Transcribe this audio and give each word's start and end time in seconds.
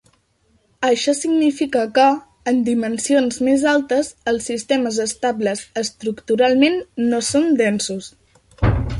Això 0.85 1.13
significa 1.17 1.81
que, 1.97 2.05
en 2.51 2.61
dimensions 2.69 3.37
més 3.49 3.65
altes, 3.71 4.09
els 4.31 4.47
sistemes 4.51 4.97
estables 5.05 5.61
estructuralment 5.83 6.79
no 7.13 7.21
són 7.29 7.53
densos. 7.61 8.09